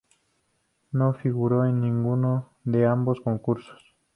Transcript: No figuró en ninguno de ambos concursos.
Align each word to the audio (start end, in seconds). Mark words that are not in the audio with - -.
No 0.91 1.13
figuró 1.13 1.63
en 1.63 1.79
ninguno 1.79 2.49
de 2.63 2.87
ambos 2.87 3.21
concursos. 3.21 3.93